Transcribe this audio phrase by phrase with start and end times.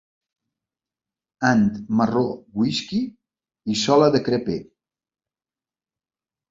[1.49, 1.69] Ant
[1.99, 2.25] marró
[2.63, 3.03] whisky
[3.75, 4.61] i sola de crepè.